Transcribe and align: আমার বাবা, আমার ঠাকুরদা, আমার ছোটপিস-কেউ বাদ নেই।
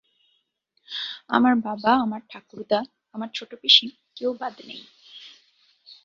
আমার 1.27 1.53
বাবা, 1.55 1.91
আমার 1.95 2.21
ঠাকুরদা, 2.29 2.79
আমার 3.13 3.29
ছোটপিস-কেউ 3.33 4.31
বাদ 4.39 4.55
নেই। 4.67 4.81